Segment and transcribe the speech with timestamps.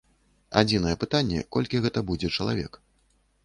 [0.61, 2.85] Адзінае пытанне, колькі гэта будзе чалавек.